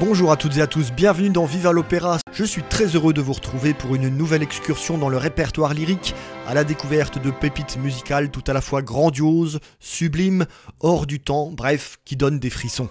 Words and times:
Bonjour 0.00 0.32
à 0.32 0.38
toutes 0.38 0.56
et 0.56 0.62
à 0.62 0.66
tous, 0.66 0.90
bienvenue 0.92 1.28
dans 1.28 1.44
Viva 1.44 1.72
l'Opéra. 1.72 2.16
Je 2.32 2.44
suis 2.44 2.62
très 2.62 2.86
heureux 2.86 3.12
de 3.12 3.20
vous 3.20 3.34
retrouver 3.34 3.74
pour 3.74 3.94
une 3.94 4.08
nouvelle 4.08 4.42
excursion 4.42 4.96
dans 4.96 5.10
le 5.10 5.18
répertoire 5.18 5.74
lyrique, 5.74 6.14
à 6.46 6.54
la 6.54 6.64
découverte 6.64 7.22
de 7.22 7.30
pépites 7.30 7.76
musicales 7.76 8.30
tout 8.30 8.44
à 8.46 8.54
la 8.54 8.62
fois 8.62 8.80
grandioses, 8.80 9.60
sublimes, 9.80 10.46
hors 10.80 11.06
du 11.06 11.20
temps, 11.20 11.50
bref, 11.50 11.98
qui 12.06 12.16
donnent 12.16 12.38
des 12.38 12.48
frissons. 12.48 12.88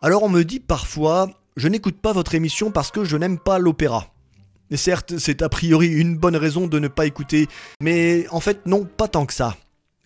Alors 0.00 0.22
on 0.22 0.28
me 0.28 0.44
dit 0.44 0.60
parfois, 0.60 1.28
je 1.56 1.66
n'écoute 1.66 2.00
pas 2.00 2.12
votre 2.12 2.36
émission 2.36 2.70
parce 2.70 2.92
que 2.92 3.02
je 3.02 3.16
n'aime 3.16 3.40
pas 3.40 3.58
l'opéra. 3.58 4.06
Certes, 4.76 5.18
c'est 5.18 5.42
a 5.42 5.48
priori 5.48 5.88
une 5.88 6.16
bonne 6.16 6.36
raison 6.36 6.66
de 6.66 6.78
ne 6.78 6.88
pas 6.88 7.06
écouter, 7.06 7.48
mais 7.80 8.26
en 8.30 8.40
fait 8.40 8.66
non, 8.66 8.84
pas 8.84 9.08
tant 9.08 9.26
que 9.26 9.34
ça. 9.34 9.56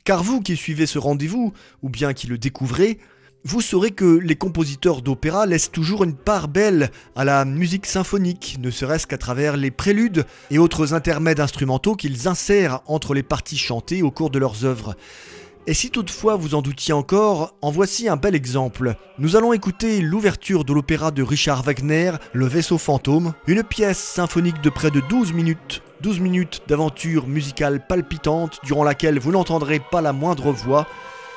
Car 0.04 0.23
vous 0.23 0.40
qui 0.40 0.56
suivez 0.56 0.87
ce 0.87 0.98
rendez-vous, 0.98 1.52
ou 1.82 1.88
bien 1.88 2.12
qui 2.12 2.27
le 2.27 2.38
découvrez, 2.38 2.98
vous 3.46 3.60
saurez 3.60 3.90
que 3.90 4.04
les 4.04 4.37
compositeurs 4.37 5.02
d'opéra 5.02 5.45
laissent 5.45 5.70
toujours 5.70 6.02
une 6.02 6.14
part 6.14 6.48
belle 6.48 6.90
à 7.14 7.27
la 7.27 7.45
musique 7.45 7.84
symphonique, 7.84 8.56
ne 8.59 8.70
serait-ce 8.70 9.06
qu'à 9.06 9.18
travers 9.18 9.59
les 9.59 9.70
préludes 9.70 10.24
et 10.50 10.59
autres 10.59 10.95
intermèdes 10.95 11.40
instrumentaux 11.40 11.95
qu'ils 11.95 12.26
insèrent 12.26 12.80
entre 12.87 13.12
les 13.12 13.23
parties 13.23 13.59
chantées 13.59 14.02
au 14.02 14.10
cours 14.10 14.30
de 14.30 14.38
leurs 14.38 14.65
œuvres. 14.65 14.96
Et 15.66 15.73
si 15.73 15.91
toutefois 15.91 16.36
vous 16.36 16.54
en 16.54 16.60
doutiez 16.60 16.92
encore, 16.92 17.54
en 17.62 17.70
voici 17.70 18.06
un 18.09 18.16
bel 18.16 18.34
exemple. 18.34 18.96
Nous 19.18 19.34
allons 19.34 19.54
écouter 19.54 20.02
l'ouverture 20.02 20.64
de 20.66 20.74
l'opéra 20.74 21.10
de 21.10 21.23
Richard 21.23 21.62
Wagner, 21.62 22.12
Le 22.34 22.46
vaisseau 22.46 22.77
fantôme, 22.77 23.32
une 23.46 23.62
pièce 23.62 23.98
symphonique 23.98 24.60
de 24.60 24.68
près 24.68 24.90
de 24.90 25.01
12 25.01 25.32
minutes 25.32 25.82
12 26.02 26.20
minutes 26.20 26.60
d'aventure 26.68 27.26
musicale 27.26 27.87
palpitante 27.87 28.60
durant 28.62 28.85
laquelle 28.85 29.18
vous 29.18 29.32
n'entendrez 29.32 29.80
pas 29.80 30.02
la 30.02 30.12
moindre 30.12 30.52
voix, 30.52 30.87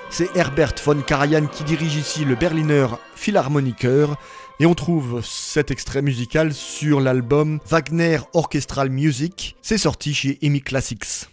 c'est 0.09 0.35
Herbert 0.35 0.73
von 0.83 1.01
Karajan 1.01 1.47
qui 1.47 1.63
dirige 1.63 1.95
ici 1.95 2.25
le 2.25 2.35
Berliner 2.35 2.87
Philharmoniker 3.15 4.17
et 4.59 4.65
on 4.65 4.73
trouve 4.73 5.21
cet 5.23 5.71
extrait 5.71 6.01
musical 6.01 6.53
sur 6.53 6.99
l'album 6.99 7.59
Wagner 7.69 8.19
Orchestral 8.33 8.89
Music. 8.89 9.55
C'est 9.61 9.77
sorti 9.77 10.13
chez 10.13 10.37
EMI 10.41 10.61
Classics. 10.61 11.29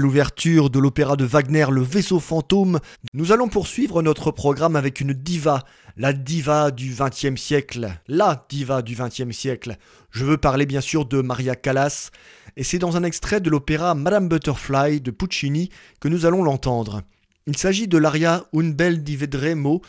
L'ouverture 0.00 0.70
de 0.70 0.78
l'opéra 0.78 1.14
de 1.16 1.26
Wagner 1.26 1.66
Le 1.70 1.82
vaisseau 1.82 2.20
fantôme, 2.20 2.80
nous 3.12 3.32
allons 3.32 3.48
poursuivre 3.48 4.00
notre 4.00 4.30
programme 4.30 4.74
avec 4.74 5.02
une 5.02 5.12
diva, 5.12 5.62
la 5.98 6.14
diva 6.14 6.70
du 6.70 6.94
XXe 6.98 7.38
siècle, 7.38 8.00
la 8.08 8.46
diva 8.48 8.80
du 8.80 8.96
XXe 8.96 9.30
siècle. 9.36 9.76
Je 10.10 10.24
veux 10.24 10.38
parler 10.38 10.64
bien 10.64 10.80
sûr 10.80 11.04
de 11.04 11.20
Maria 11.20 11.54
Callas, 11.54 12.12
et 12.56 12.64
c'est 12.64 12.78
dans 12.78 12.96
un 12.96 13.04
extrait 13.04 13.42
de 13.42 13.50
l'opéra 13.50 13.94
Madame 13.94 14.30
Butterfly 14.30 15.02
de 15.02 15.10
Puccini 15.10 15.68
que 16.00 16.08
nous 16.08 16.24
allons 16.24 16.42
l'entendre. 16.42 17.02
Il 17.46 17.58
s'agit 17.58 17.86
de 17.86 17.98
l'aria 17.98 18.46
Un 18.54 18.70
bel 18.70 19.04
di 19.04 19.16
vedremo, 19.16 19.82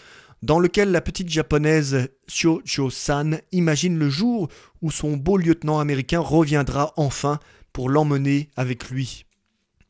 dans 0.44 0.60
lequel 0.60 0.92
la 0.92 1.00
petite 1.00 1.30
japonaise 1.30 2.10
Cho 2.28 2.62
Cho-san 2.66 3.40
imagine 3.54 3.98
le 3.98 4.10
jour 4.10 4.50
où 4.82 4.92
son 4.92 5.16
beau 5.16 5.38
lieutenant 5.38 5.80
américain 5.80 6.20
reviendra 6.20 6.92
enfin 6.98 7.40
pour 7.72 7.88
l'emmener 7.90 8.50
avec 8.58 8.90
lui. 8.90 9.24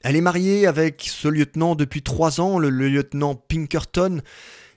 Elle 0.04 0.16
est 0.16 0.22
mariée 0.22 0.66
avec 0.66 1.08
ce 1.08 1.28
lieutenant 1.28 1.76
depuis 1.76 2.02
trois 2.02 2.42
ans, 2.42 2.58
le, 2.58 2.70
lieutenant 2.70 3.36
Pinkerton, 3.36 4.22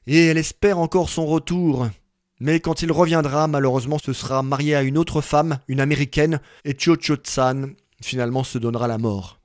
et 0.06 0.26
elle 0.26 0.38
espère 0.38 0.78
encore 0.78 1.08
son 1.08 1.26
retour. 1.26 1.88
Mais 2.40 2.60
quand 2.60 2.82
il 2.82 2.92
reviendra, 2.92 3.46
malheureusement, 3.46 3.98
ce 3.98 4.12
sera 4.12 4.42
marié 4.42 4.74
à 4.74 4.82
une 4.82 4.98
autre 4.98 5.20
femme, 5.20 5.58
une 5.68 5.80
américaine, 5.80 6.40
et 6.64 6.76
Cho 6.78 6.96
Cho-san 7.00 7.74
finalement 8.02 8.44
se 8.44 8.58
donnera 8.58 8.86
la 8.86 8.98
mort. 8.98 9.40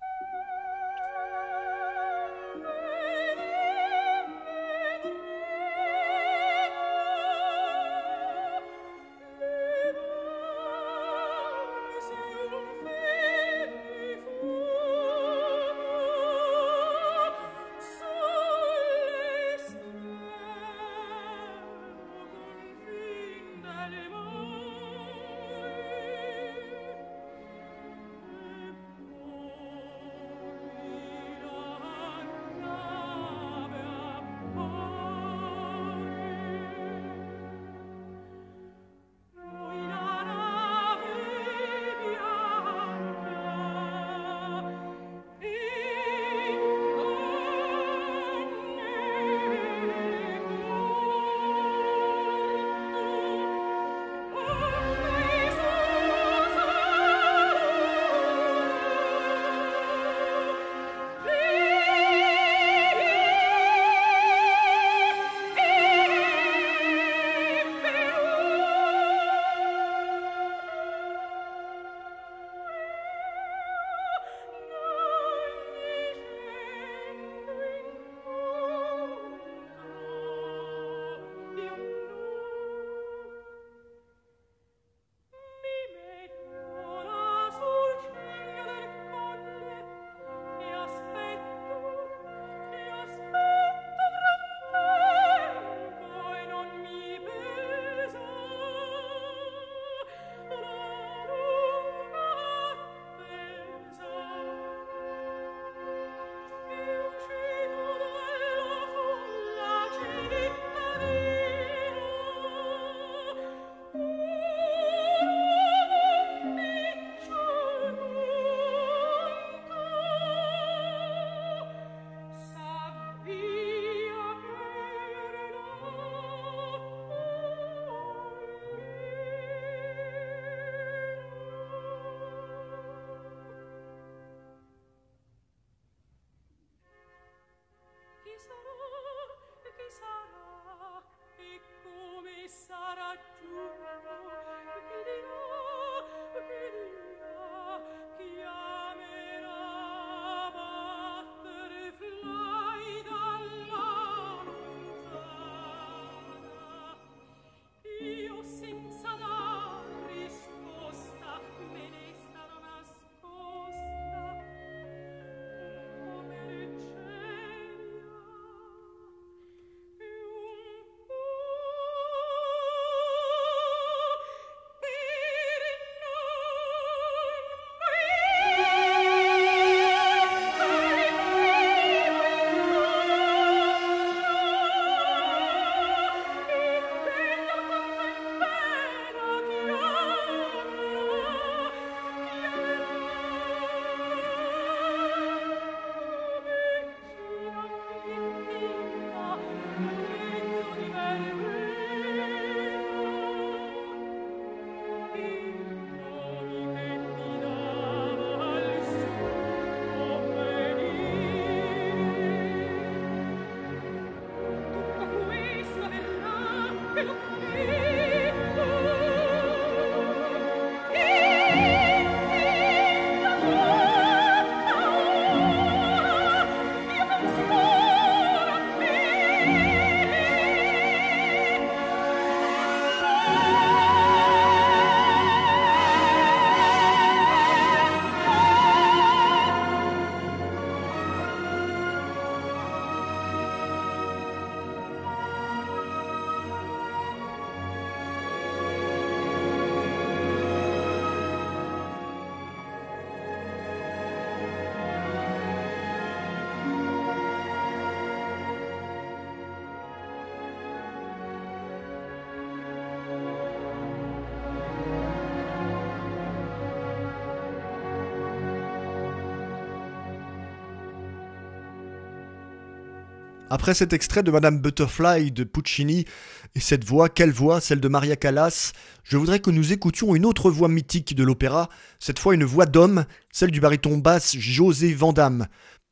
Après 273.52 273.74
cet 273.74 273.94
extrait 273.94 274.22
de 274.22 274.30
Madame 274.30 274.60
Butterfly 274.60 275.32
de 275.32 275.44
Puccini, 275.44 276.06
et 276.54 276.60
cette 276.60 276.86
voix, 276.86 277.10
quelle 277.10 277.32
voix, 277.32 277.60
celle 277.60 277.80
de 277.80 277.88
Maria 277.88 278.16
Callas, 278.16 278.74
je 279.04 279.18
voudrais 279.18 279.40
que 279.40 279.50
nous 279.50 279.74
écoutions 279.74 280.16
une 280.16 280.28
autre 280.28 280.52
voix 280.52 280.68
mythique 280.68 281.16
de 281.16 281.24
l'opéra, 281.24 281.68
cette 282.00 282.20
fois 282.20 282.36
une 282.36 282.44
voix 282.44 282.68
d'homme, 282.68 283.06
celle 283.32 283.50
du 283.50 283.60
baryton 283.60 283.98
basse 283.98 284.38
José 284.38 284.94
Vandamme. 284.94 285.48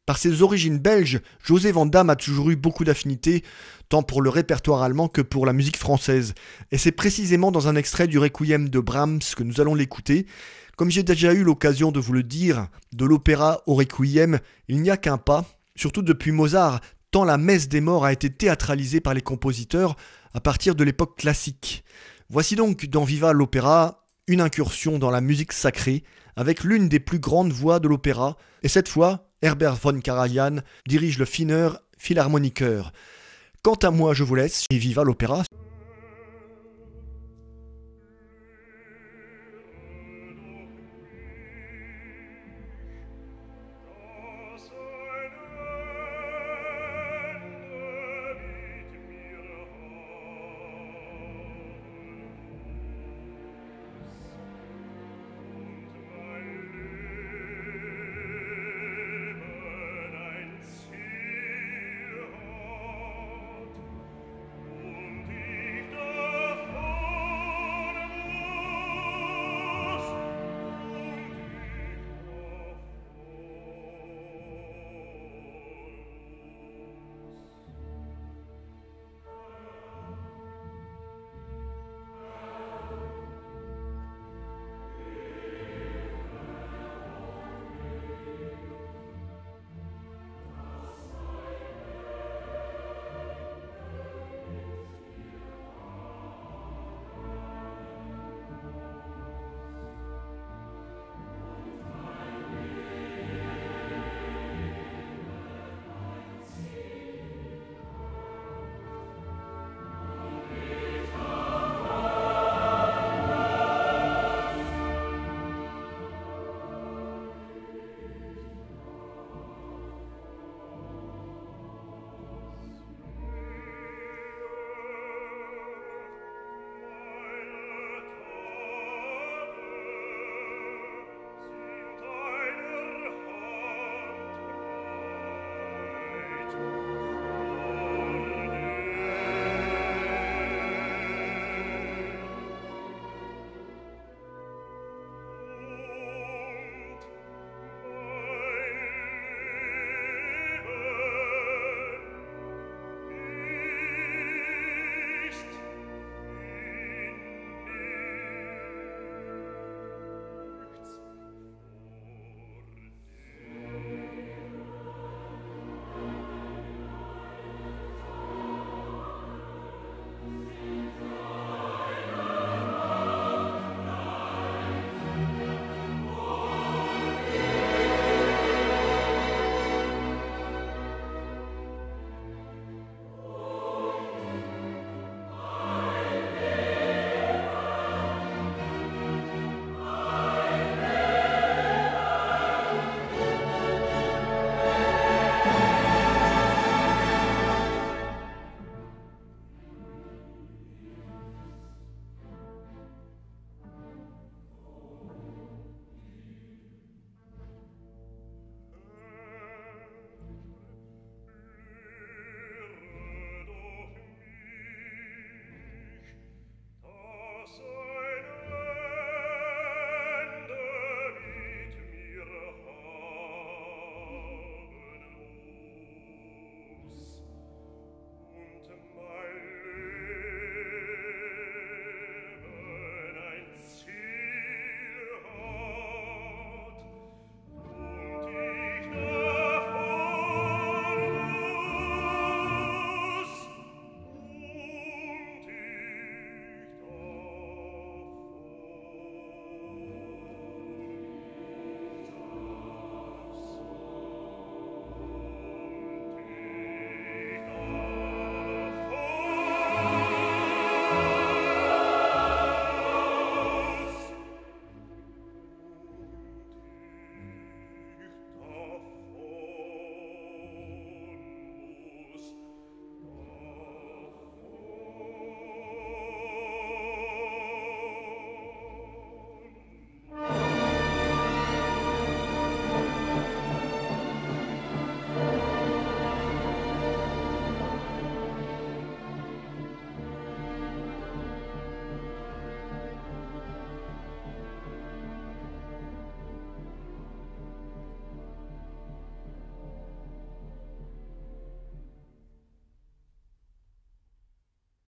Par 0.06 0.20
ses 0.20 0.44
origines 0.44 0.78
belges, 0.78 1.20
José 1.44 1.72
Vandamme 1.72 2.12
a 2.12 2.16
toujours 2.16 2.52
eu 2.52 2.56
beaucoup 2.56 2.84
d'affinités, 2.84 3.44
tant 3.90 4.04
pour 4.04 4.22
le 4.22 4.30
répertoire 4.30 4.84
allemand 4.84 5.08
que 5.08 5.22
pour 5.22 5.48
la 5.48 5.52
musique 5.52 5.78
française. 5.78 6.36
Et 6.72 6.78
c'est 6.78 6.92
précisément 6.92 7.52
dans 7.52 7.68
un 7.68 7.76
extrait 7.76 8.08
du 8.08 8.20
Requiem 8.20 8.70
de 8.70 8.80
Brahms 8.80 9.20
que 9.36 9.44
nous 9.44 9.60
allons 9.60 9.74
l'écouter. 9.74 10.28
Comme 10.76 10.92
j'ai 10.92 11.04
déjà 11.04 11.34
eu 11.34 11.44
l'occasion 11.44 11.92
de 11.92 12.00
vous 12.00 12.14
le 12.14 12.22
dire, 12.22 12.68
de 12.94 13.04
l'opéra 13.04 13.64
au 13.66 13.74
Requiem, 13.74 14.40
il 14.68 14.80
n'y 14.84 14.92
a 14.92 14.98
qu'un 14.98 15.18
pas, 15.18 15.44
surtout 15.76 16.04
depuis 16.04 16.32
Mozart, 16.32 16.82
tant 17.12 17.24
la 17.24 17.38
messe 17.38 17.68
des 17.68 17.82
morts 17.82 18.06
a 18.06 18.14
été 18.14 18.30
théâtralisée 18.30 19.02
par 19.02 19.14
les 19.14 19.22
compositeurs 19.22 19.96
à 20.34 20.40
partir 20.40 20.76
de 20.76 20.84
l'époque 20.84 21.18
classique. 21.18 21.84
Voici 22.30 22.56
donc 22.56 22.86
dans 22.88 23.04
Viva 23.04 23.34
l'opéra 23.34 24.06
une 24.28 24.42
incursion 24.42 25.00
dans 25.00 25.12
la 25.12 25.22
musique 25.22 25.54
sacrée 25.54 26.04
avec 26.36 26.64
l'une 26.64 26.90
des 26.90 27.00
plus 27.00 27.20
grandes 27.20 27.52
voix 27.52 27.80
de 27.80 27.88
l'opéra, 27.88 28.38
et 28.62 28.68
cette 28.68 28.90
fois, 28.90 29.28
Herbert 29.42 29.76
von 29.76 30.00
Karajan 30.00 30.58
dirige 30.88 31.18
le 31.18 31.26
fineur 31.26 31.82
philharmoniqueur. 31.98 32.92
Quant 33.64 33.76
à 33.76 33.90
moi, 33.90 34.14
je 34.14 34.24
vous 34.24 34.36
laisse 34.36 34.66
et 34.70 34.78
viva 34.78 35.04
l'opéra. 35.04 35.44